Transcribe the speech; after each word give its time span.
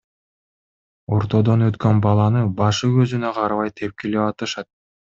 Ортодон 1.17 1.67
өткөн 1.67 2.01
баланы 2.07 2.43
башы 2.65 2.93
көзүнө 2.97 3.35
карабай 3.39 3.77
тепкилеп 3.85 4.29
атышат. 4.35 4.73